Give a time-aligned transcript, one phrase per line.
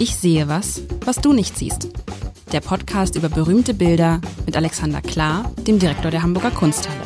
[0.00, 1.88] Ich sehe was, was du nicht siehst.
[2.52, 7.00] Der Podcast über berühmte Bilder mit Alexander Klar, dem Direktor der Hamburger Kunsthalle.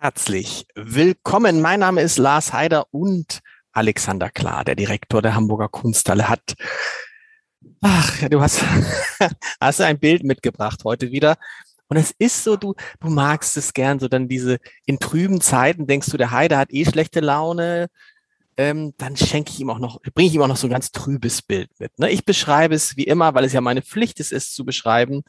[0.00, 1.60] Herzlich willkommen.
[1.60, 3.40] Mein Name ist Lars Heider und
[3.72, 6.54] Alexander Klar, der Direktor der Hamburger Kunsthalle, hat
[7.80, 8.64] Ach, du hast,
[9.60, 11.36] hast ein Bild mitgebracht heute wieder.
[11.88, 15.86] Und es ist so, du, du magst es gern, so dann diese in trüben Zeiten
[15.86, 17.88] denkst du, der Heide hat eh schlechte Laune,
[18.58, 20.90] ähm, dann schenke ich ihm auch noch, bringe ich ihm auch noch so ein ganz
[20.90, 21.96] trübes Bild mit.
[21.98, 22.10] Ne?
[22.10, 25.22] Ich beschreibe es wie immer, weil es ja meine Pflicht ist, es zu beschreiben.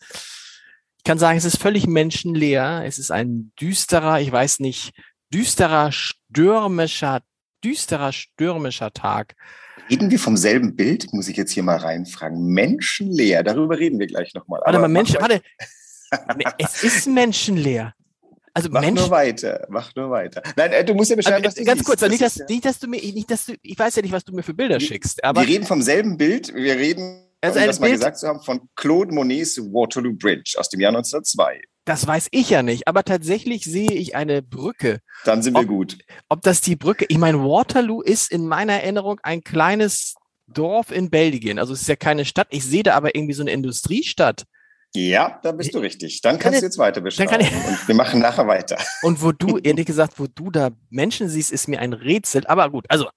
[0.98, 2.84] Ich kann sagen, es ist völlig menschenleer.
[2.86, 4.94] Es ist ein düsterer, ich weiß nicht,
[5.32, 7.22] düsterer, stürmischer,
[7.64, 9.36] düsterer, stürmischer Tag.
[9.90, 11.14] Reden wir vom selben Bild?
[11.14, 12.48] Muss ich jetzt hier mal reinfragen.
[12.48, 14.62] Menschenleer, darüber reden wir gleich nochmal.
[14.66, 15.42] Warte mal, Menschen, warte.
[16.58, 17.94] Es ist menschenleer.
[18.54, 20.42] Also mach Menschen, nur weiter, mach nur weiter.
[20.56, 21.88] Nein, äh, du musst ja beschreiben, was du Ganz siehst.
[21.88, 24.26] kurz, nicht, dass, nicht, dass du mir, nicht, dass du, ich weiß ja nicht, was
[24.26, 25.24] du mir für Bilder wir, schickst.
[25.24, 26.54] Aber wir reden vom selben Bild.
[26.54, 30.56] Wir reden, also um das Bild, mal gesagt zu haben, von Claude Monets Waterloo Bridge
[30.58, 31.62] aus dem Jahr 1902.
[31.86, 35.00] Das weiß ich ja nicht, aber tatsächlich sehe ich eine Brücke.
[35.26, 35.98] Dann sind wir gut.
[36.28, 40.16] Ob das die Brücke, ich meine, Waterloo ist in meiner Erinnerung ein kleines
[40.48, 41.60] Dorf in Belgien.
[41.60, 42.48] Also es ist ja keine Stadt.
[42.52, 44.44] Ich sehe da aber irgendwie so eine Industriestadt.
[44.96, 46.22] Ja, da bist du richtig.
[46.22, 47.46] Dann kannst du jetzt weiter beschreiben.
[47.68, 48.78] und wir machen nachher weiter.
[49.04, 52.48] Und wo du, ehrlich gesagt, wo du da Menschen siehst, ist mir ein Rätsel.
[52.48, 53.08] Aber gut, also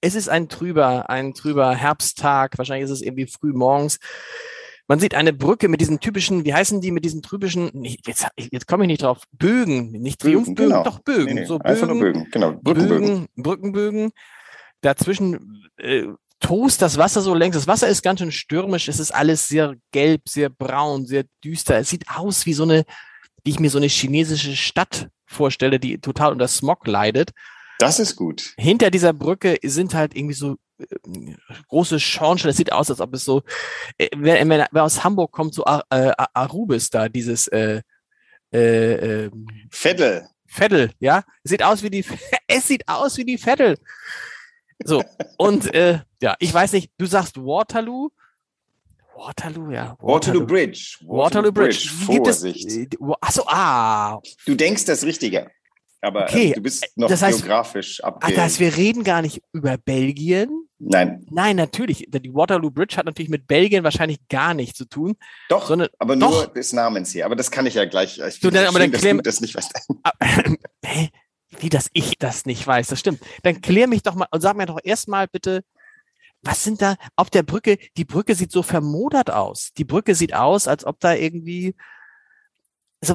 [0.00, 2.58] es ist ein trüber, ein trüber Herbsttag.
[2.58, 3.98] Wahrscheinlich ist es irgendwie früh morgens.
[4.88, 8.66] Man sieht eine Brücke mit diesen typischen, wie heißen die, mit diesen typischen, jetzt, jetzt
[8.66, 10.82] komme ich nicht drauf, Bögen, nicht Triumphbögen, genau.
[10.82, 11.26] doch Bögen.
[11.26, 13.06] Nee, nee, so Bögen, Bögen, genau, Brückenbögen.
[13.06, 14.10] Bögen, Brückenbögen.
[14.80, 16.06] Dazwischen äh,
[16.40, 17.54] tost das Wasser so längs.
[17.54, 18.88] Das Wasser ist ganz schön stürmisch.
[18.88, 21.78] Es ist alles sehr gelb, sehr braun, sehr düster.
[21.78, 22.84] Es sieht aus wie so eine,
[23.44, 27.30] wie ich mir so eine chinesische Stadt vorstelle, die total unter Smog leidet.
[27.78, 28.54] Das ist gut.
[28.58, 30.56] Hinter dieser Brücke sind halt irgendwie so
[31.68, 32.50] große Schornsteine.
[32.50, 33.42] Es sieht aus, als ob es so,
[33.98, 37.82] äh, wer, wer aus Hamburg kommt, so äh, Arubis da, dieses äh,
[38.52, 39.30] äh, äh,
[39.70, 40.26] Veddel.
[40.46, 41.22] Veddel, ja.
[41.44, 42.04] Es sieht aus wie die,
[42.46, 43.78] es sieht aus wie die Veddel.
[44.84, 45.02] So,
[45.36, 48.10] und äh, ja, ich weiß nicht, du sagst Waterloo.
[49.14, 49.96] Waterloo, ja.
[50.00, 50.96] Waterloo, Waterloo Bridge.
[51.02, 51.90] Waterloo, Waterloo Bridge.
[52.06, 52.22] Bridge.
[52.22, 52.94] Vorsicht.
[52.94, 54.20] Äh, achso, ah.
[54.46, 55.50] Du denkst das Richtige.
[56.00, 56.48] Aber okay.
[56.48, 58.26] ähm, du bist noch das heißt, geografisch abge...
[58.26, 61.26] Ah, das heißt, wir reden gar nicht über Belgien, Nein.
[61.30, 62.06] Nein, natürlich.
[62.08, 65.14] Die Waterloo Bridge hat natürlich mit Belgien wahrscheinlich gar nichts zu tun.
[65.50, 66.52] Doch, sondern, aber nur doch.
[66.54, 67.26] des Namens hier.
[67.26, 68.18] Aber das kann ich ja gleich.
[68.18, 69.72] Ich du, dann, aber schön, dann klär, das nicht weißt.
[70.02, 70.12] Ah,
[70.84, 71.10] hä?
[71.58, 73.20] Wie, dass ich das nicht weiß, das stimmt.
[73.42, 75.64] Dann klär mich doch mal und sag mir doch erstmal bitte,
[76.42, 77.78] was sind da auf der Brücke?
[77.96, 79.72] Die Brücke sieht so vermodert aus.
[79.76, 81.74] Die Brücke sieht aus, als ob da irgendwie
[83.02, 83.14] so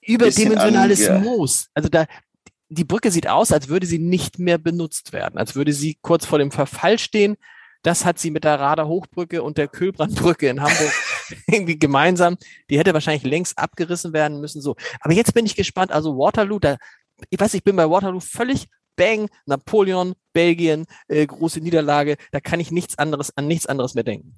[0.00, 1.68] überdimensionales Moos.
[1.74, 2.06] Also da,
[2.68, 6.26] die Brücke sieht aus, als würde sie nicht mehr benutzt werden, als würde sie kurz
[6.26, 7.36] vor dem Verfall stehen.
[7.82, 10.92] Das hat sie mit der Rader Hochbrücke und der Kühlbrandbrücke in Hamburg
[11.46, 12.36] irgendwie gemeinsam.
[12.68, 14.60] Die hätte wahrscheinlich längst abgerissen werden müssen.
[14.60, 14.76] So.
[15.00, 15.90] Aber jetzt bin ich gespannt.
[15.90, 16.76] Also Waterloo, da,
[17.28, 22.16] ich weiß, ich bin bei Waterloo völlig bang, Napoleon, Belgien, äh, große Niederlage.
[22.32, 24.34] Da kann ich nichts anderes, an nichts anderes mehr denken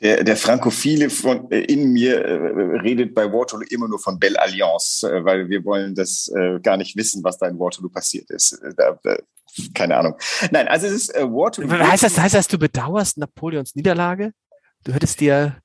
[0.00, 4.40] der, der Frankophile von, äh, in mir äh, redet bei Waterloo immer nur von Belle
[4.40, 8.30] Alliance, äh, weil wir wollen das äh, gar nicht wissen, was da in Waterloo passiert
[8.30, 8.52] ist.
[8.62, 9.16] Äh, da, da,
[9.74, 10.14] keine Ahnung.
[10.52, 11.70] Nein, also es ist Waterloo.
[11.70, 14.32] Heißt das, heißt das, du bedauerst Napoleons Niederlage?
[14.84, 15.56] Du hättest dir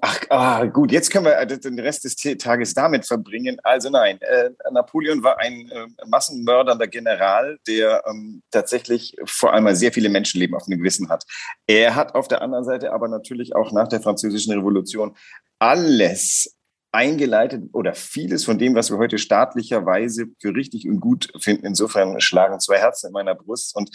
[0.00, 3.58] Ach, ah, gut, jetzt können wir äh, den Rest des Tages damit verbringen.
[3.62, 9.92] Also nein, äh, Napoleon war ein äh, massenmördernder General, der ähm, tatsächlich vor allem sehr
[9.92, 11.24] viele Menschenleben auf dem Gewissen hat.
[11.66, 15.16] Er hat auf der anderen Seite aber natürlich auch nach der Französischen Revolution
[15.60, 16.56] alles
[16.94, 21.66] eingeleitet oder vieles von dem, was wir heute staatlicherweise für richtig und gut finden.
[21.66, 23.74] Insofern schlagen zwei Herzen in meiner Brust.
[23.76, 23.90] Und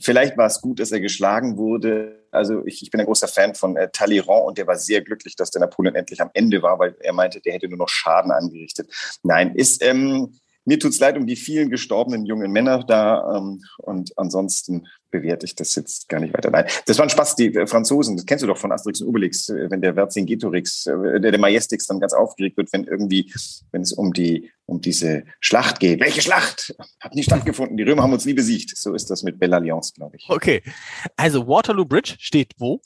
[0.00, 2.26] vielleicht war es gut, dass er geschlagen wurde.
[2.30, 5.34] Also ich, ich bin ein großer Fan von äh, Talleyrand und der war sehr glücklich,
[5.34, 8.30] dass der Napoleon endlich am Ende war, weil er meinte, der hätte nur noch Schaden
[8.30, 8.88] angerichtet.
[9.22, 14.16] Nein, ist ähm, mir tut's leid um die vielen gestorbenen jungen Männer da ähm, und
[14.16, 16.50] ansonsten bewerte ich das jetzt gar nicht weiter.
[16.50, 17.36] Nein, das war ein Spaß.
[17.36, 20.86] Die äh, Franzosen, das kennst du doch von Asterix und Obelix, äh, wenn der Vercingetorix,
[20.86, 23.32] äh, der, der Majestix dann ganz aufgeregt wird, wenn irgendwie,
[23.70, 26.00] wenn es um die um diese Schlacht geht.
[26.00, 26.74] Welche Schlacht?
[27.00, 27.76] Hat nie stattgefunden.
[27.76, 28.76] Die Römer haben uns nie besiegt.
[28.76, 30.26] So ist das mit Belle Alliance, glaube ich.
[30.28, 30.62] Okay.
[31.16, 32.80] Also Waterloo Bridge steht wo?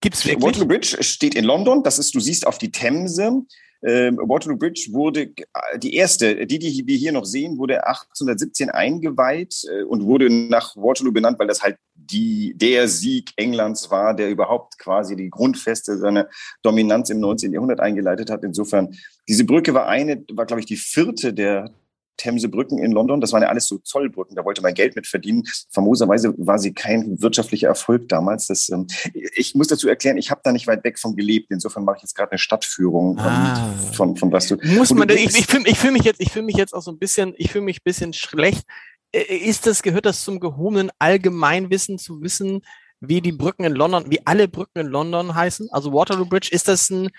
[0.00, 0.42] Gibt's wirklich?
[0.42, 1.82] Waterloo Bridge steht in London.
[1.82, 3.42] Das ist, du siehst auf die Themse.
[3.86, 5.30] Ähm, Waterloo Bridge wurde
[5.76, 10.74] die erste, die, die wir hier noch sehen, wurde 1817 eingeweiht äh, und wurde nach
[10.74, 15.98] Waterloo benannt, weil das halt die, der Sieg Englands war, der überhaupt quasi die Grundfeste
[15.98, 16.28] seiner
[16.62, 17.52] Dominanz im 19.
[17.52, 18.42] Jahrhundert eingeleitet hat.
[18.42, 18.96] Insofern,
[19.28, 21.70] diese Brücke war eine, war glaube ich die vierte der
[22.16, 23.20] Themse-Brücken in London.
[23.20, 24.36] Das waren ja alles so Zollbrücken.
[24.36, 25.44] Da wollte man Geld mit verdienen.
[25.70, 28.46] Famoserweise war sie kein wirtschaftlicher Erfolg damals.
[28.46, 31.46] Das, ähm, ich muss dazu erklären, ich habe da nicht weit weg von gelebt.
[31.50, 33.74] Insofern mache ich jetzt gerade eine Stadtführung ähm, ah.
[33.92, 34.56] von, von was du.
[34.62, 36.82] Muss man, du ich, ich fühle ich fühl mich jetzt, ich fühle mich jetzt auch
[36.82, 38.64] so ein bisschen, ich fühle mich ein bisschen schlecht.
[39.12, 42.62] Ist das, gehört das zum gehobenen Allgemeinwissen zu wissen,
[43.08, 45.68] wie die Brücken in London, wie alle Brücken in London heißen?
[45.70, 47.10] Also Waterloo Bridge, ist das ein,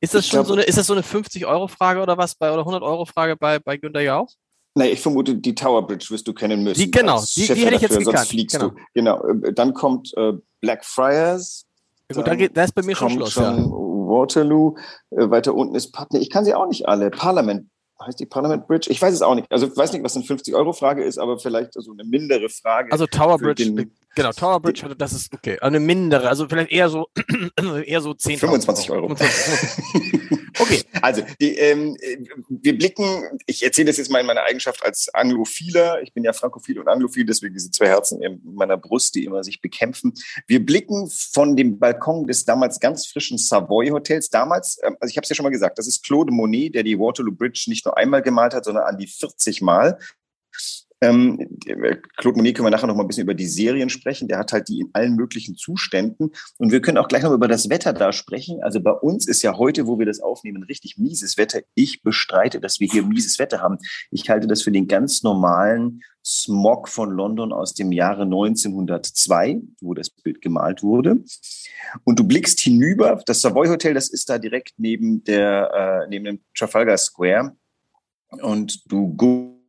[0.00, 2.50] ist das schon so eine, ist das so eine 50 Euro Frage oder was bei,
[2.50, 4.28] oder 100 Euro Frage bei, bei Günter Jauch?
[4.74, 6.80] Nee, ich vermute, die Tower Bridge wirst du kennen müssen.
[6.80, 8.26] Die, genau, die, die hätte ich jetzt gekannt.
[8.26, 8.70] fliegst genau.
[8.70, 8.80] du.
[8.92, 9.24] Genau.
[9.24, 11.66] Äh, dann kommt äh, Blackfriars.
[12.10, 13.32] Ja, gut, da, geht, da ist bei mir schon Schluss.
[13.32, 13.70] Schon ja.
[13.70, 14.76] Waterloo,
[15.10, 16.18] äh, weiter unten ist Putney.
[16.18, 17.10] Ich kann sie auch nicht alle.
[17.10, 17.68] Parliament
[18.04, 18.90] heißt die Parliament Bridge?
[18.90, 19.50] Ich weiß es auch nicht.
[19.50, 22.92] Also ich weiß nicht, was eine 50-Euro-Frage ist, aber vielleicht so eine mindere Frage.
[22.92, 25.58] Also Tower Bridge, Genau, Tower Bridge hatte, das ist okay.
[25.60, 27.08] Eine mindere, also vielleicht eher so,
[27.84, 29.14] eher so 10 25 Euro.
[29.14, 30.82] 25, okay.
[31.02, 31.96] Also, die, ähm,
[32.48, 36.00] wir blicken, ich erzähle das jetzt mal in meiner Eigenschaft als Anglophiler.
[36.02, 39.44] Ich bin ja Frankophil und Anglophil, deswegen diese zwei Herzen in meiner Brust, die immer
[39.44, 40.14] sich bekämpfen.
[40.46, 44.30] Wir blicken von dem Balkon des damals ganz frischen Savoy Hotels.
[44.30, 46.84] Damals, ähm, also ich habe es ja schon mal gesagt, das ist Claude Monet, der
[46.84, 49.98] die Waterloo Bridge nicht nur einmal gemalt hat, sondern an die 40 Mal.
[51.04, 51.58] Ähm,
[52.16, 54.28] Claude Monet können wir nachher noch mal ein bisschen über die Serien sprechen.
[54.28, 56.30] Der hat halt die in allen möglichen Zuständen.
[56.58, 58.62] Und wir können auch gleich noch über das Wetter da sprechen.
[58.62, 61.60] Also bei uns ist ja heute, wo wir das aufnehmen, richtig mieses Wetter.
[61.74, 63.78] Ich bestreite, dass wir hier mieses Wetter haben.
[64.10, 69.92] Ich halte das für den ganz normalen Smog von London aus dem Jahre 1902, wo
[69.92, 71.22] das Bild gemalt wurde.
[72.04, 73.22] Und du blickst hinüber.
[73.26, 77.56] Das Savoy Hotel, das ist da direkt neben der, äh, neben dem Trafalgar Square.
[78.30, 79.14] Und du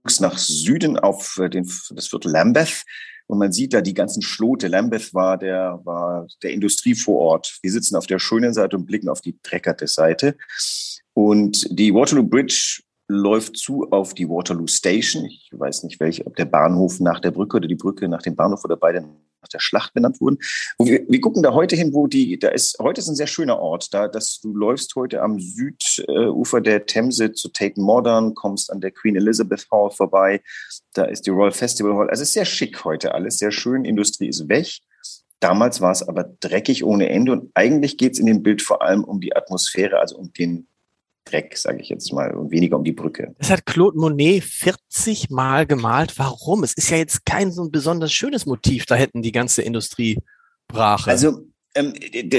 [0.06, 2.84] guckst nach Süden auf äh, den, das Viertel Lambeth
[3.26, 4.68] und man sieht da die ganzen Schlote.
[4.68, 7.58] Lambeth war der, war der Industrievorort.
[7.64, 10.38] Wir sitzen auf der schönen Seite und blicken auf die dreckerte Seite.
[11.14, 15.26] Und die Waterloo Bridge läuft zu auf die Waterloo Station.
[15.26, 18.36] Ich weiß nicht, welche, ob der Bahnhof nach der Brücke oder die Brücke nach dem
[18.36, 19.04] Bahnhof oder beide
[19.46, 20.40] nach der Schlacht benannt wurden.
[20.80, 23.60] Wir, wir, gucken da heute hin, wo die, da ist, heute ist ein sehr schöner
[23.60, 28.82] Ort, da, dass du läufst heute am Südufer der Themse zu Tate Modern, kommst an
[28.82, 30.42] der Queen Elizabeth Hall vorbei,
[30.94, 32.10] da ist die Royal Festival Hall.
[32.10, 34.80] Also es ist sehr schick heute alles, sehr schön, Industrie ist weg.
[35.40, 38.82] Damals war es aber dreckig ohne Ende und eigentlich geht es in dem Bild vor
[38.82, 40.68] allem um die Atmosphäre, also um den
[41.26, 43.36] Dreck, sage ich jetzt mal, und weniger um die Brücke.
[43.40, 46.18] Das hat Claude Monet 40 Mal gemalt.
[46.18, 46.64] Warum?
[46.64, 48.86] Es ist ja jetzt kein so ein besonders schönes Motiv.
[48.86, 50.18] Da hätten die ganze Industrie
[50.68, 51.10] Brache.
[51.10, 51.46] Also
[51.76, 51.94] ähm,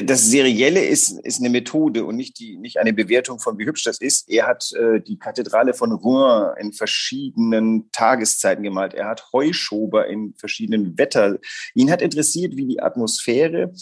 [0.07, 3.85] das Serielle ist, ist eine Methode und nicht, die, nicht eine Bewertung von, wie hübsch
[3.85, 4.31] das ist.
[4.31, 8.95] Er hat äh, die Kathedrale von Rouen in verschiedenen Tageszeiten gemalt.
[8.95, 11.39] Er hat Heuschober in verschiedenen Wetter.
[11.75, 13.73] Ihn hat interessiert, wie die Atmosphäre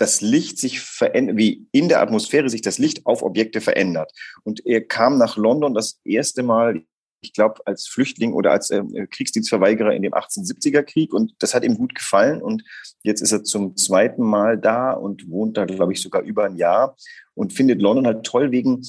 [0.00, 4.12] das Licht sich verändert, wie in der Atmosphäre sich das Licht auf Objekte verändert.
[4.44, 6.82] Und er kam nach London das erste Mal,
[7.20, 11.12] ich glaube, als Flüchtling oder als äh, Kriegsdienstverweigerer in dem 1870er Krieg.
[11.12, 12.40] Und das hat ihm gut gefallen.
[12.40, 12.64] Und
[13.02, 16.56] jetzt ist er zum zweiten Mal da und wohnt da, glaube ich, sogar über ein
[16.56, 16.96] Jahr
[17.34, 18.82] und findet London halt toll wegen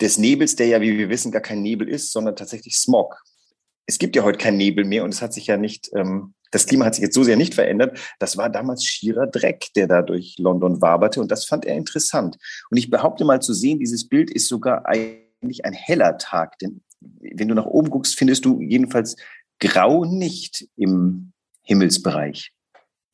[0.00, 3.22] des Nebels, der ja, wie wir wissen, gar kein Nebel ist, sondern tatsächlich Smog.
[3.86, 6.66] Es gibt ja heute keinen Nebel mehr und es hat sich ja nicht ähm, das
[6.66, 7.98] Klima hat sich jetzt so sehr nicht verändert.
[8.18, 11.20] Das war damals schierer Dreck, der da durch London waberte.
[11.20, 12.36] Und das fand er interessant.
[12.70, 16.58] Und ich behaupte mal zu sehen, dieses Bild ist sogar eigentlich ein heller Tag.
[16.58, 19.16] Denn wenn du nach oben guckst, findest du jedenfalls
[19.58, 21.32] grau nicht im
[21.62, 22.52] Himmelsbereich.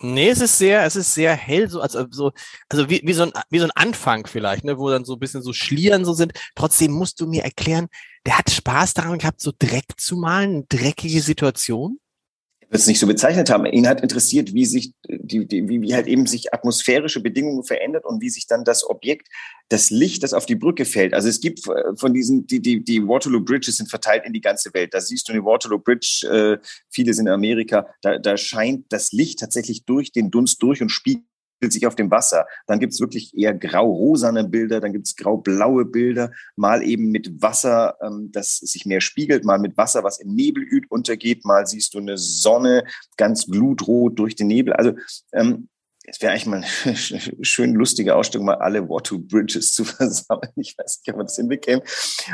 [0.04, 2.33] Nee, es ist sehr, es ist sehr hell, so, also, so,
[2.68, 5.21] also wie, wie, so ein, wie so ein Anfang vielleicht, ne, wo dann so ein
[5.21, 6.33] bisschen so Schlieren so sind.
[6.56, 7.87] Trotzdem musst du mir erklären,
[8.26, 12.00] der hat Spaß daran gehabt, so Dreck zu malen, dreckige Situation?
[12.81, 13.67] Es nicht so bezeichnet haben.
[13.67, 18.07] Ihn hat interessiert, wie sich die, die, wie, wie halt eben sich atmosphärische Bedingungen verändert
[18.07, 19.29] und wie sich dann das Objekt,
[19.69, 21.12] das Licht, das auf die Brücke fällt.
[21.12, 24.41] Also es gibt äh, von diesen, die, die, die Waterloo Bridges sind verteilt in die
[24.41, 24.95] ganze Welt.
[24.95, 29.12] Da siehst du eine Waterloo Bridge, äh, viele sind in Amerika, da, da scheint das
[29.12, 31.26] Licht tatsächlich durch den Dunst durch und spiegelt
[31.71, 32.47] sich auf dem Wasser.
[32.66, 37.42] Dann gibt es wirklich eher grau-rosane Bilder, dann gibt es grau-blaue Bilder, mal eben mit
[37.42, 41.95] Wasser, ähm, das sich mehr spiegelt, mal mit Wasser, was im Nebel untergeht, mal siehst
[41.95, 42.85] du eine Sonne
[43.16, 44.73] ganz blutrot durch den Nebel.
[44.73, 44.95] Also
[45.33, 45.69] ähm,
[46.04, 46.97] es wäre eigentlich mal eine
[47.45, 50.52] schön lustige Ausstellung, mal alle Water Bridges zu versammeln.
[50.57, 51.83] Ich weiß nicht, ob man das hinbekäme.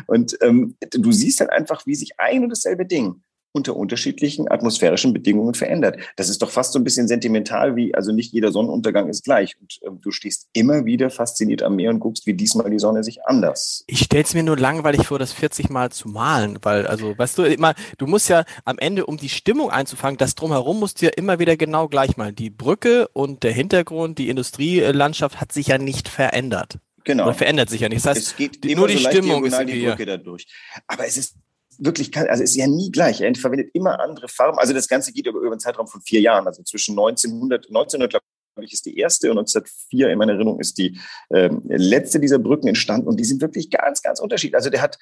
[0.07, 3.23] Und ähm, du siehst halt einfach, wie sich ein und dasselbe Ding
[3.59, 5.99] unter unterschiedlichen atmosphärischen Bedingungen verändert.
[6.17, 9.57] Das ist doch fast so ein bisschen sentimental wie, also nicht jeder Sonnenuntergang ist gleich.
[9.61, 13.03] Und äh, du stehst immer wieder fasziniert am Meer und guckst, wie diesmal die Sonne
[13.03, 13.85] sich anders.
[13.89, 17.43] Ich stell's mir nur langweilig vor, das 40 Mal zu malen, weil, also, weißt du,
[17.43, 21.13] immer, du musst ja am Ende, um die Stimmung einzufangen, das drumherum musst du ja
[21.17, 22.37] immer wieder genau gleich malen.
[22.37, 26.79] Die Brücke und der Hintergrund, die Industrielandschaft hat sich ja nicht verändert.
[27.05, 27.25] Genau.
[27.25, 28.05] Oder verändert sich ja nicht.
[28.05, 30.47] Das heißt, es geht nur die so Stimmung ist die Brücke dadurch.
[30.87, 31.37] Aber es ist
[31.79, 33.21] wirklich, also ist ja nie gleich.
[33.21, 34.59] Er verwendet immer andere Farben.
[34.59, 38.11] Also das Ganze geht über, über einen Zeitraum von vier Jahren, also zwischen 1900, 1900
[38.11, 40.99] glaube ich, ist die erste und 1904 in meiner Erinnerung ist die
[41.31, 44.57] ähm, letzte dieser Brücken entstanden und die sind wirklich ganz, ganz unterschiedlich.
[44.57, 44.99] Also der hat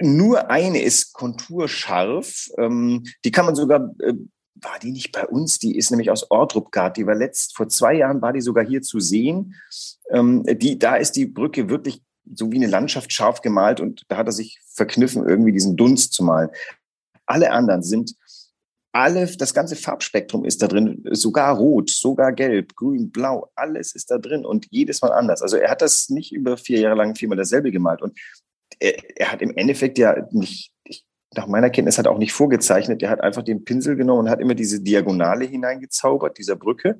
[0.00, 2.48] nur eine ist konturscharf.
[2.58, 4.14] Ähm, die kann man sogar, äh,
[4.54, 5.58] war die nicht bei uns?
[5.58, 6.96] Die ist nämlich aus Ortrupgard.
[6.96, 9.54] Die war letzt, vor zwei Jahren war die sogar hier zu sehen.
[10.10, 12.02] Ähm, die, da ist die Brücke wirklich
[12.34, 16.12] so wie eine Landschaft scharf gemalt und da hat er sich verkniffen, irgendwie diesen Dunst
[16.12, 16.50] zu malen.
[17.26, 18.14] Alle anderen sind
[18.92, 24.10] alle, das ganze Farbspektrum ist da drin, sogar rot, sogar gelb, grün, blau, alles ist
[24.10, 25.42] da drin und jedes Mal anders.
[25.42, 28.18] Also er hat das nicht über vier Jahre lang viermal dasselbe gemalt und
[28.80, 31.04] er, er hat im Endeffekt ja nicht, ich,
[31.34, 34.30] nach meiner Kenntnis hat er auch nicht vorgezeichnet, er hat einfach den Pinsel genommen und
[34.30, 36.98] hat immer diese Diagonale hineingezaubert, dieser Brücke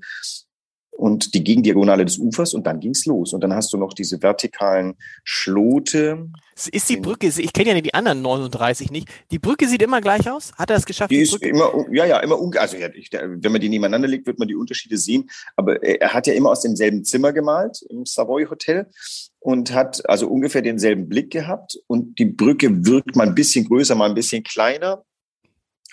[0.99, 3.33] und die Gegendiagonale des Ufers und dann ging's los.
[3.33, 6.29] Und dann hast du noch diese vertikalen Schlote.
[6.73, 10.29] Ist die Brücke, ich kenne ja die anderen 39 nicht, die Brücke sieht immer gleich
[10.29, 10.53] aus?
[10.59, 11.13] Hat er es geschafft?
[11.13, 14.49] Die, die ist immer, ja, ja, immer, also wenn man die nebeneinander legt, wird man
[14.49, 15.31] die Unterschiede sehen.
[15.55, 18.91] Aber er hat ja immer aus demselben Zimmer gemalt, im Savoy Hotel
[19.39, 23.95] und hat also ungefähr denselben Blick gehabt und die Brücke wirkt mal ein bisschen größer,
[23.95, 25.05] mal ein bisschen kleiner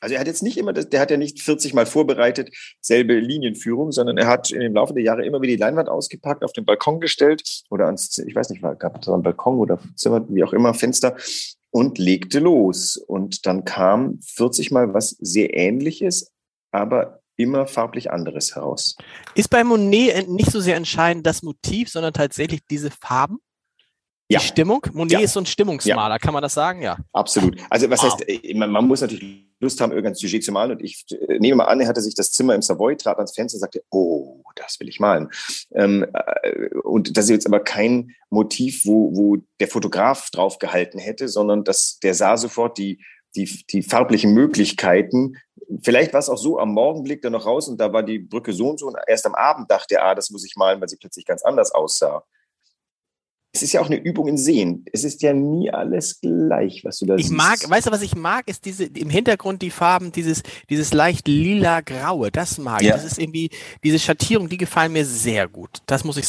[0.06, 3.16] also er hat jetzt nicht immer, das, der hat ja nicht 40 Mal vorbereitet, selbe
[3.20, 6.64] Linienführung, sondern er hat im Laufe der Jahre immer wieder die Leinwand ausgepackt, auf den
[6.64, 10.54] Balkon gestellt oder ans, ich weiß nicht, gab es einen Balkon oder Zimmer, wie auch
[10.54, 11.16] immer, Fenster
[11.72, 12.98] und legte los.
[12.98, 16.32] Und dann kam 40 Mal was sehr ähnliches,
[16.72, 18.96] aber immer farblich anderes heraus.
[19.34, 23.40] Ist bei Monet nicht so sehr entscheidend das Motiv, sondern tatsächlich diese Farben?
[24.30, 24.40] Ja.
[24.40, 24.86] Die Stimmung?
[24.94, 25.20] Monet ja.
[25.22, 26.20] ist so ein Stimmungsmaler, ja.
[26.20, 26.84] kann man das sagen?
[26.84, 26.98] Ja.
[27.12, 27.58] Absolut.
[27.72, 28.12] Also was wow.
[28.12, 30.72] heißt, äh, man, man, muss natürlich Lust haben, irgendein Sujet zu malen.
[30.72, 33.34] Und ich äh, nehme mal an, er hatte sich das Zimmer im Savoy, trat ans
[33.34, 35.30] Fenster und sagte, oh, das will ich malen.
[35.74, 41.00] Ähm, äh, und das ist jetzt aber kein Motiv, wo, wo der Fotograf drauf gehalten
[41.00, 43.04] hätte, sondern dass der sah sofort die,
[43.36, 45.38] die, die farblichen Möglichkeiten.
[45.84, 48.20] Vielleicht war es auch so, am Morgen blickte er noch raus und da war die
[48.20, 48.88] Brücke so und so.
[48.88, 51.44] Und erst am Abend dachte er, ah, das muss ich malen, weil sie plötzlich ganz
[51.44, 52.24] anders aussah
[53.56, 54.86] es ist ja auch eine Übung in Sehen.
[54.92, 57.32] Es ist ja nie alles gleich, was du da ich siehst.
[57.32, 60.94] Ich mag, weißt du, was ich mag, ist diese, im Hintergrund die Farben, dieses, dieses
[60.94, 62.90] leicht lila-graue, das mag ich.
[62.90, 62.96] Ja.
[62.96, 63.50] Das ist irgendwie,
[63.82, 65.80] diese Schattierung, die gefallen mir sehr gut.
[65.86, 66.28] Das muss ich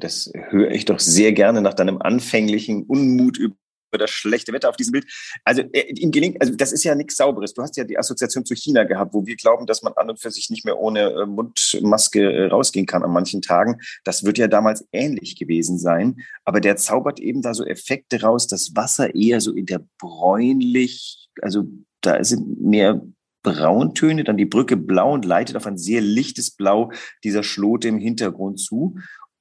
[0.00, 3.54] das höre ich doch sehr gerne nach deinem anfänglichen Unmut über
[3.98, 5.06] das schlechte Wetter auf diesem Bild.
[5.44, 7.54] Also äh, ihm gelingt, also das ist ja nichts Sauberes.
[7.54, 10.20] Du hast ja die Assoziation zu China gehabt, wo wir glauben, dass man an und
[10.20, 13.80] für sich nicht mehr ohne äh, Mundmaske äh, rausgehen kann an manchen Tagen.
[14.04, 16.16] Das wird ja damals ähnlich gewesen sein.
[16.44, 21.28] Aber der zaubert eben da so Effekte raus, das Wasser eher so in der bräunlich,
[21.40, 21.64] also
[22.00, 23.00] da sind mehr
[23.44, 26.90] Brauntöne, dann die Brücke blau und leitet auf ein sehr lichtes Blau
[27.22, 28.96] dieser Schlote im Hintergrund zu.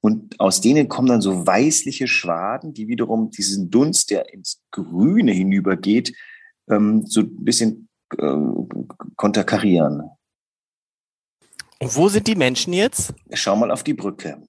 [0.05, 5.31] Und aus denen kommen dann so weißliche Schwaden, die wiederum diesen Dunst, der ins Grüne
[5.31, 6.13] hinübergeht,
[6.69, 8.35] ähm, so ein bisschen äh,
[9.15, 10.03] konterkarieren.
[11.79, 13.13] Und wo sind die Menschen jetzt?
[13.31, 14.43] Schau mal auf die Brücke.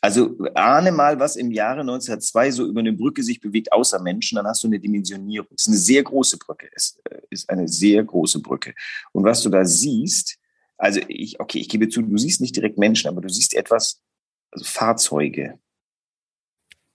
[0.00, 4.36] Also ahne mal, was im Jahre 1902 so über eine Brücke sich bewegt, außer Menschen,
[4.36, 5.48] dann hast du eine Dimensionierung.
[5.56, 6.68] Es ist eine sehr große Brücke.
[6.76, 8.72] Es äh, ist eine sehr große Brücke.
[9.10, 10.38] Und was du da siehst,
[10.76, 14.01] also ich, okay, ich gebe zu, du siehst nicht direkt Menschen, aber du siehst etwas,
[14.52, 15.58] also Fahrzeuge.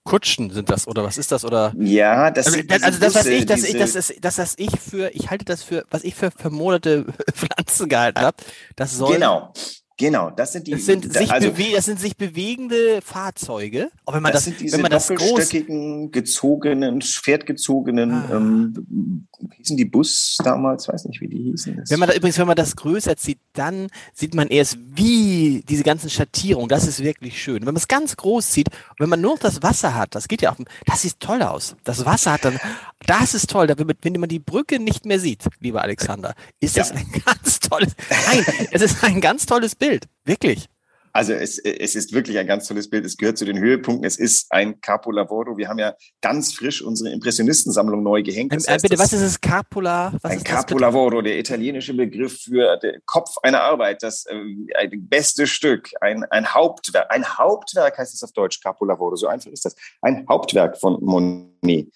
[0.04, 1.74] Kutschen sind das oder was ist das oder?
[1.76, 4.80] Ja, das also, das, also das, was ich, das, ich, das, das, das, das ich
[4.80, 8.36] für, ich halte das für, was ich für vermoderte Pflanzen gehalten habe.
[8.74, 9.14] Das soll.
[9.14, 9.52] Genau.
[9.98, 10.70] Genau, das sind die.
[10.70, 13.90] Das sind, sich, also, das sind sich bewegende Fahrzeuge.
[14.04, 18.28] Auch wenn man das, das sind diese wenn man das doppelstöckigen, gezogenen, pferdgezogenen, ah.
[18.30, 19.26] ähm,
[19.56, 21.82] hießen die Bus damals, weiß nicht, wie die hießen.
[21.88, 25.82] Wenn man da, übrigens, wenn man das größer zieht, dann sieht man erst, wie diese
[25.82, 27.62] ganzen Schattierungen, das ist wirklich schön.
[27.62, 28.68] Wenn man es ganz groß zieht,
[29.00, 31.74] wenn man nur noch das Wasser hat, das geht ja auch, das sieht toll aus.
[31.82, 32.60] Das Wasser hat dann,
[33.04, 36.84] das ist toll, wenn man die Brücke nicht mehr sieht, lieber Alexander, ist ja.
[36.84, 37.96] das ein ganz tolles,
[38.28, 39.87] nein, es ist ein ganz tolles Bild.
[39.88, 40.68] Bild, wirklich.
[41.12, 43.04] Also es, es ist wirklich ein ganz tolles Bild.
[43.04, 44.04] Es gehört zu den Höhepunkten.
[44.04, 45.56] Es ist ein Capo Lavoro.
[45.56, 48.54] Wir haben ja ganz frisch unsere Impressionistensammlung neu gehängt.
[48.54, 49.40] Das ähm, heißt, bitte, was ist es?
[49.40, 50.12] Capola?
[50.22, 55.46] Was ein Capo Lavoro, der italienische Begriff für den Kopf einer Arbeit, das äh, beste
[55.46, 57.10] Stück, ein, ein Hauptwerk.
[57.10, 59.16] Ein Hauptwerk heißt es auf Deutsch, Capo Lavoro.
[59.16, 59.74] So einfach ist das.
[60.02, 61.88] Ein Hauptwerk von Monet.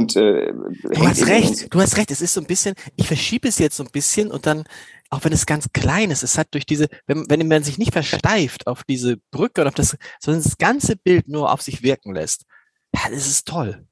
[0.00, 2.10] Und, äh, du hast recht, du hast recht.
[2.10, 4.64] Es ist so ein bisschen, ich verschiebe es jetzt so ein bisschen und dann
[5.10, 7.92] auch wenn es ganz klein ist, es hat durch diese, wenn, wenn man sich nicht
[7.92, 12.14] versteift auf diese Brücke und auf das, sondern das ganze Bild nur auf sich wirken
[12.14, 12.46] lässt,
[12.92, 13.84] dann ist es toll.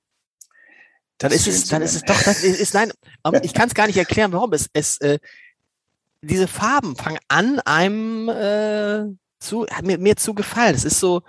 [1.18, 2.92] Dann das ist es, dann ist es doch, das ist, nein,
[3.42, 5.18] ich kann es gar nicht erklären, warum es, es, äh,
[6.22, 9.06] diese Farben fangen an, einem äh,
[9.40, 10.76] zu, mir, mir zu gefallen.
[10.76, 11.22] Es ist so,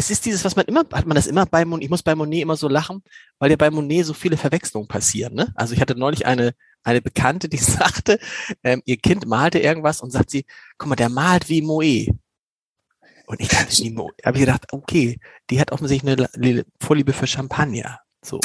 [0.00, 2.14] es ist dieses, was man immer, hat man das immer bei Monet, ich muss bei
[2.14, 3.02] Monet immer so lachen,
[3.38, 5.34] weil ja bei Monet so viele Verwechslungen passieren.
[5.34, 5.52] Ne?
[5.54, 8.18] Also ich hatte neulich eine, eine Bekannte, die sagte,
[8.64, 10.46] ähm, ihr Kind malte irgendwas und sagt sie,
[10.78, 12.06] guck mal, der malt wie Moe.
[13.26, 17.26] Und ich dachte, die Moe, habe ich gedacht, okay, die hat offensichtlich eine Vorliebe für
[17.26, 18.00] Champagner.
[18.24, 18.40] So.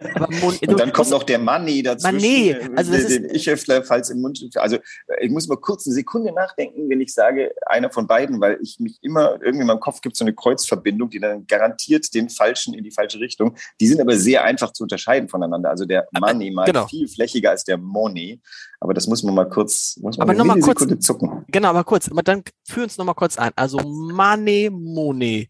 [0.00, 2.06] Und dann kommt noch der Money dazu.
[2.06, 3.50] Money, also das den, ich
[3.84, 4.48] falls im Mund.
[4.54, 4.78] Also
[5.20, 8.78] ich muss mal kurz eine Sekunde nachdenken, wenn ich sage, einer von beiden, weil ich
[8.78, 12.74] mich immer, irgendwie in meinem Kopf gibt so eine Kreuzverbindung, die dann garantiert den Falschen
[12.74, 13.56] in die falsche Richtung.
[13.80, 15.70] Die sind aber sehr einfach zu unterscheiden voneinander.
[15.70, 16.86] Also der Money mal genau.
[16.86, 18.40] viel flächiger als der Money.
[18.80, 21.44] Aber das muss man mal kurz, muss man aber noch mal kurz, zucken.
[21.48, 23.50] Genau, aber kurz, aber dann führ uns noch mal kurz ein.
[23.56, 25.48] Also Money, Money.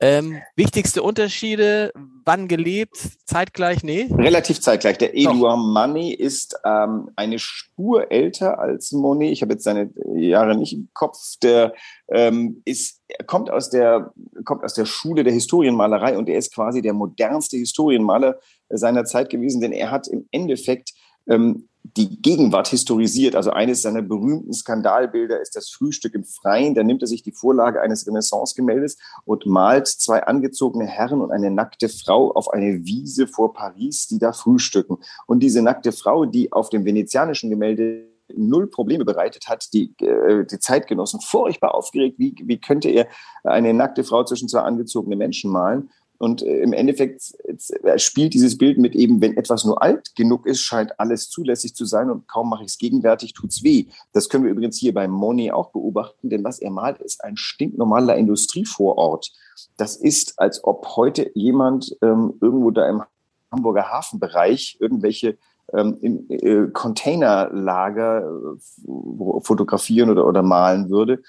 [0.00, 1.92] Ähm, wichtigste Unterschiede,
[2.24, 4.06] wann gelebt, zeitgleich, nee?
[4.16, 4.96] Relativ zeitgleich.
[4.98, 9.32] Der Eduard Money ist ähm, eine Spur älter als Monet.
[9.32, 11.18] Ich habe jetzt seine Jahre nicht im Kopf.
[11.42, 11.74] Der
[12.08, 14.12] ähm, ist, kommt aus der,
[14.44, 18.38] kommt aus der Schule der Historienmalerei und er ist quasi der modernste Historienmaler
[18.68, 20.92] seiner Zeit gewesen, denn er hat im Endeffekt
[21.28, 23.34] ähm, die Gegenwart historisiert.
[23.34, 26.74] Also eines seiner berühmten Skandalbilder ist das Frühstück im Freien.
[26.74, 31.50] Da nimmt er sich die Vorlage eines Renaissance-Gemäldes und malt zwei angezogene Herren und eine
[31.50, 34.98] nackte Frau auf eine Wiese vor Paris, die da frühstücken.
[35.26, 40.44] Und diese nackte Frau, die auf dem venezianischen Gemälde null Probleme bereitet hat, die, äh,
[40.44, 43.06] die Zeitgenossen furchtbar aufgeregt, wie, wie könnte er
[43.44, 45.90] eine nackte Frau zwischen zwei angezogene Menschen malen.
[46.18, 50.46] Und äh, im Endeffekt äh, spielt dieses Bild mit eben, wenn etwas nur alt genug
[50.46, 53.86] ist, scheint alles zulässig zu sein und kaum mache ich es gegenwärtig, tut's weh.
[54.12, 57.36] Das können wir übrigens hier bei Monet auch beobachten, denn was er malt, ist ein
[57.36, 59.30] stinknormaler Industrievorort.
[59.76, 63.02] Das ist, als ob heute jemand ähm, irgendwo da im
[63.50, 65.38] Hamburger Hafenbereich irgendwelche
[65.72, 71.22] ähm, in, äh, Containerlager äh, fotografieren oder, oder malen würde.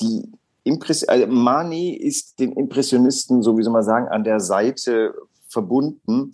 [0.00, 0.30] Die,
[0.68, 5.14] Impress also Mani ist den Impressionisten, so wie soll man sagen, an der Seite
[5.48, 6.32] verbunden.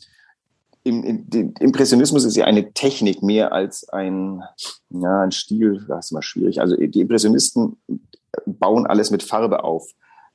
[0.83, 4.43] Im, im, Impressionismus ist ja eine Technik mehr als ein,
[4.91, 6.61] ja, ein Stil, das ist immer schwierig.
[6.61, 7.77] Also die Impressionisten
[8.45, 9.89] bauen alles mit Farbe auf.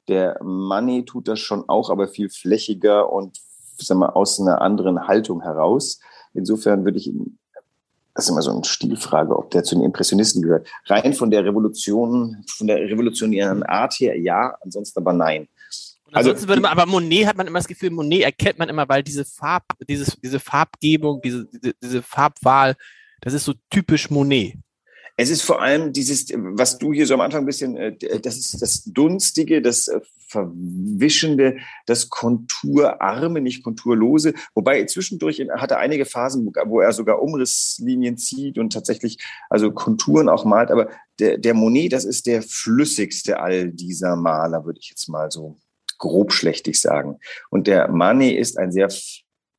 [0.08, 3.38] Der Mani tut das schon auch, aber viel flächiger und
[3.78, 6.00] sagen wir, aus einer anderen Haltung heraus.
[6.34, 7.13] Insofern würde ich
[8.19, 10.67] das ist immer so eine Stilfrage, ob der zu den Impressionisten gehört.
[10.86, 15.47] Rein von der Revolution, von der revolutionären Art her, ja, ansonsten aber nein.
[16.12, 19.03] Also, würde man, aber Monet hat man immer das Gefühl, Monet erkennt man immer, weil
[19.03, 22.75] diese Farb, dieses, diese Farbgebung, diese, diese, diese Farbwahl,
[23.21, 24.55] das ist so typisch Monet.
[25.21, 28.38] Es ist vor allem dieses, was du hier so am Anfang ein bisschen, äh, das
[28.38, 34.34] ist das Dunstige, das äh, Verwischende, das Konturarme, nicht Konturlose.
[34.53, 39.17] Wobei zwischendurch hat er einige Phasen, wo er sogar Umrisslinien zieht und tatsächlich
[39.49, 40.71] also Konturen auch malt.
[40.71, 40.88] Aber
[41.19, 45.58] der, der Monet, das ist der flüssigste all dieser Maler, würde ich jetzt mal so
[45.97, 47.19] grob schlechtig sagen.
[47.49, 48.88] Und der Manet ist ein sehr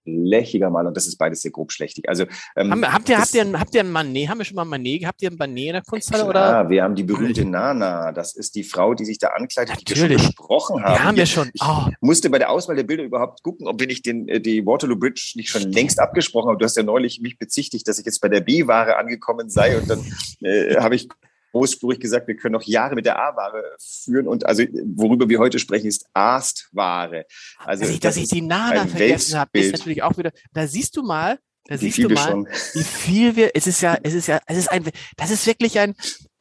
[0.02, 2.08] flächiger Mal und das ist beides sehr grob schlechtig.
[2.08, 2.24] Also
[2.56, 4.28] ähm, haben, habt ihr habt ihr habt ihr ein Manet?
[4.28, 5.04] Haben wir schon mal Manet?
[5.04, 6.70] Habt ihr ein Manet in der Kunsthalle klar, oder?
[6.70, 8.12] wir haben die berühmte Nana.
[8.12, 10.02] Das ist die Frau, die sich da ankleidet, Natürlich.
[10.02, 10.94] die wir schon gesprochen haben.
[10.94, 11.50] Die haben wir schon.
[11.60, 11.86] Oh.
[11.90, 14.64] Ich musste bei der Auswahl der Bilder überhaupt gucken, ob wir nicht den äh, die
[14.64, 16.58] Waterloo Bridge nicht schon längst abgesprochen haben.
[16.58, 19.88] Du hast ja neulich mich bezichtigt, dass ich jetzt bei der B-Ware angekommen sei und
[19.88, 20.04] dann
[20.42, 21.08] äh, habe ich
[21.52, 24.62] großspurig gesagt, wir können noch Jahre mit der A-Ware führen und also
[24.94, 27.26] worüber wir heute sprechen, ist Aast-Ware.
[27.58, 30.32] Also dass ich, dass ich die Nana vergessen habe, ist natürlich auch wieder.
[30.52, 32.48] Da siehst du mal, da wie siehst du mal, schon.
[32.74, 33.50] wie viel wir.
[33.54, 34.84] Es ist ja, es ist ja, es ist ein,
[35.16, 35.94] das ist wirklich ein.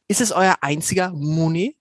[0.08, 1.76] Ist es euer einziger Moni?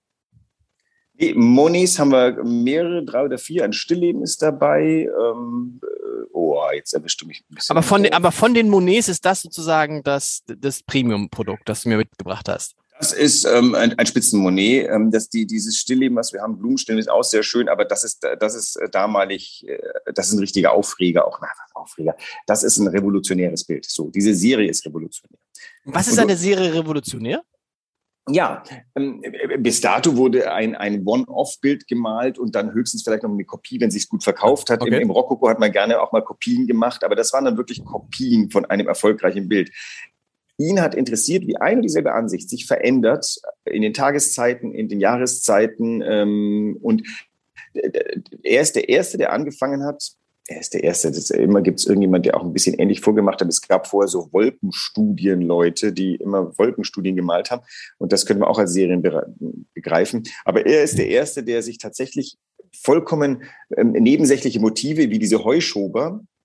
[1.19, 3.65] Nee, Monis haben wir mehrere, drei oder vier.
[3.65, 5.09] Ein Stillleben ist dabei.
[5.09, 7.75] Ähm, äh, oh, jetzt erwischst du mich ein bisschen.
[7.75, 11.89] Aber von, den, aber von den Monets ist das sozusagen das, das Premium-Produkt, das du
[11.89, 12.75] mir mitgebracht hast.
[12.99, 14.89] Das ist ähm, ein, ein Spitzenmonet.
[14.89, 18.03] Ähm, dass die, dieses Stillleben, was wir haben, Blumenstillen ist auch sehr schön, aber das
[18.03, 19.79] ist, das ist äh, damalig, äh,
[20.13, 22.15] das ist ein richtiger Aufreger, auch na, Aufreger.
[22.45, 23.85] Das ist ein revolutionäres Bild.
[23.85, 25.39] So, diese Serie ist revolutionär.
[25.85, 27.41] Was ist eine Serie revolutionär?
[28.27, 28.63] Ja,
[28.95, 29.23] ähm,
[29.59, 33.87] bis dato wurde ein, ein One-Off-Bild gemalt und dann höchstens vielleicht noch eine Kopie, wenn
[33.87, 34.81] es sich gut verkauft hat.
[34.81, 34.97] Okay.
[34.97, 37.83] Im, Im Rokoko hat man gerne auch mal Kopien gemacht, aber das waren dann wirklich
[37.83, 39.71] Kopien von einem erfolgreichen Bild.
[40.59, 46.01] Ihn hat interessiert, wie eine dieselbe Ansicht sich verändert in den Tageszeiten, in den Jahreszeiten.
[46.01, 47.03] Ähm, und
[48.43, 50.11] er ist der Erste, der angefangen hat,
[50.49, 53.39] er ist der Erste, das, immer gibt es irgendjemand, der auch ein bisschen ähnlich vorgemacht
[53.39, 53.47] hat.
[53.47, 57.61] Es gab vorher so Wolkenstudienleute, die immer Wolkenstudien gemalt haben.
[57.99, 59.03] Und das können wir auch als Serien
[59.73, 60.23] begreifen.
[60.45, 62.37] Aber er ist der Erste, der sich tatsächlich
[62.75, 63.43] vollkommen
[63.77, 66.38] ähm, nebensächliche Motive wie diese Heuschober äh,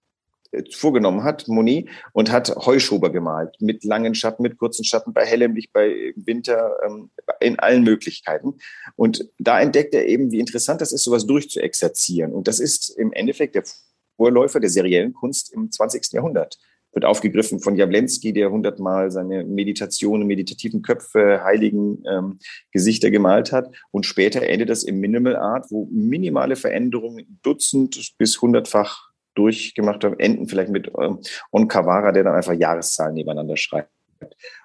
[0.73, 3.55] vorgenommen hat, Monet, und hat Heuschober gemalt.
[3.61, 8.55] Mit langen Schatten, mit kurzen Schatten, bei hellem Licht, bei Winter, ähm, in allen Möglichkeiten.
[8.97, 12.33] Und da entdeckt er eben, wie interessant das ist, sowas durchzuexerzieren.
[12.33, 13.64] Und das ist im Endeffekt der
[14.17, 16.12] Vorläufer der seriellen Kunst im 20.
[16.12, 16.59] Jahrhundert
[16.95, 22.38] wird aufgegriffen von Jawlensky, der hundertmal seine Meditationen, meditativen Köpfe, heiligen ähm,
[22.73, 23.75] Gesichter gemalt hat.
[23.90, 30.18] Und später endet das im Minimal Art, wo minimale Veränderungen Dutzend bis hundertfach durchgemacht haben,
[30.18, 31.20] enden vielleicht mit ähm,
[31.51, 33.90] Onkawara, der dann einfach Jahreszahlen nebeneinander schreibt.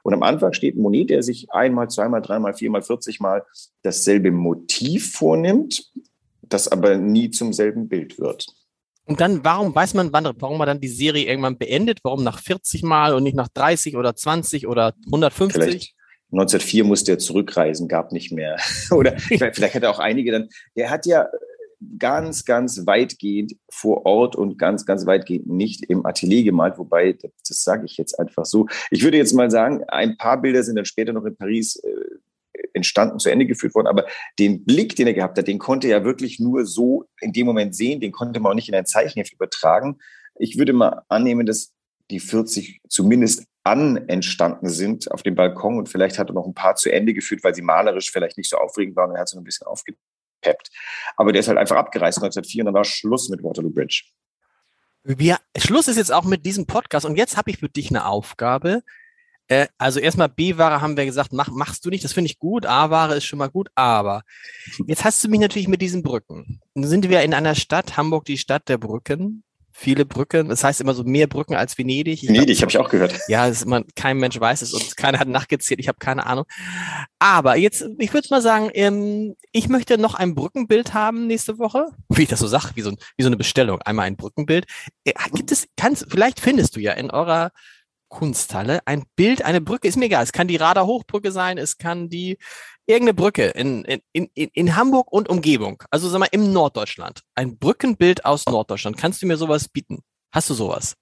[0.04, 3.46] Und am Anfang steht Monet, der sich einmal, zweimal, dreimal, viermal, vierzigmal
[3.82, 5.92] dasselbe Motiv vornimmt,
[6.42, 8.46] das aber nie zum selben Bild wird.
[9.06, 12.00] Und dann, warum weiß man, wann, warum man dann die Serie irgendwann beendet?
[12.04, 15.62] Warum nach 40 Mal und nicht nach 30 oder 20 oder 150?
[15.62, 15.96] Vielleicht
[16.32, 18.58] 1904 musste er zurückreisen, gab nicht mehr.
[18.92, 20.50] oder vielleicht, vielleicht hat er auch einige dann.
[20.76, 21.28] Der hat ja
[21.98, 27.32] ganz, ganz weitgehend vor Ort und ganz, ganz weitgehend nicht im Atelier gemalt, wobei, das,
[27.48, 28.68] das sage ich jetzt einfach so.
[28.92, 31.90] Ich würde jetzt mal sagen, ein paar Bilder sind dann später noch in Paris äh,
[32.74, 33.88] entstanden, zu Ende geführt worden.
[33.88, 34.06] Aber
[34.38, 37.76] den Blick, den er gehabt hat, den konnte er wirklich nur so in dem Moment
[37.76, 38.02] sehen.
[38.02, 39.98] Den konnte man auch nicht in ein Zeichenheft übertragen.
[40.36, 41.74] Ich würde mal annehmen, dass
[42.12, 46.54] die 40 zumindest an entstanden sind auf dem Balkon und vielleicht hat er noch ein
[46.54, 49.30] paar zu Ende geführt, weil sie malerisch vielleicht nicht so aufregend waren und er hat
[49.30, 49.68] so ein bisschen
[50.40, 50.70] aufgepeppt.
[51.16, 54.04] Aber der ist halt einfach abgereist 1904 und dann war Schluss mit Waterloo Bridge.
[55.04, 58.06] Wir, Schluss ist jetzt auch mit diesem Podcast und jetzt habe ich für dich eine
[58.06, 58.84] Aufgabe.
[59.48, 62.66] Äh, also erstmal B-Ware haben wir gesagt, mach, machst du nicht, das finde ich gut.
[62.66, 64.24] A-Ware ist schon mal gut, aber
[64.88, 66.62] jetzt hast du mich natürlich mit diesen Brücken.
[66.74, 69.44] Nun sind wir in einer Stadt, Hamburg, die Stadt der Brücken.
[69.82, 72.22] Viele Brücken, das heißt immer so mehr Brücken als Venedig.
[72.22, 73.18] Ich Venedig, habe ich auch gehört.
[73.30, 76.44] Ja, ist immer, kein Mensch weiß es und keiner hat nachgezählt, ich habe keine Ahnung.
[77.18, 81.86] Aber jetzt, ich würde mal sagen, ähm, ich möchte noch ein Brückenbild haben nächste Woche.
[82.10, 83.82] Wie ich das so sage, wie so, wie so eine Bestellung.
[83.82, 84.66] Einmal ein Brückenbild.
[85.06, 87.52] Äh, gibt es, kannst, vielleicht findest du ja in eurer
[88.10, 90.24] Kunsthalle ein Bild, eine Brücke, ist mir egal.
[90.24, 92.38] Es kann die Radar Hochbrücke sein, es kann die
[92.86, 94.02] irgendeine Brücke in, in,
[94.34, 95.84] in, in Hamburg und Umgebung.
[95.92, 97.22] Also sag mal im Norddeutschland.
[97.36, 98.98] Ein Brückenbild aus Norddeutschland.
[98.98, 100.00] Kannst du mir sowas bieten?
[100.32, 100.96] Hast du sowas?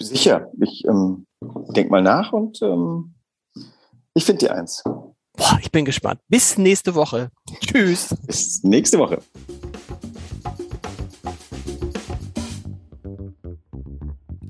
[0.00, 0.48] Sicher.
[0.60, 1.26] Ich ähm,
[1.74, 3.14] denk mal nach und ähm,
[4.14, 4.82] ich finde dir eins.
[5.36, 6.20] Boah, ich bin gespannt.
[6.28, 7.30] Bis nächste Woche.
[7.60, 8.14] Tschüss.
[8.26, 9.22] Bis nächste Woche.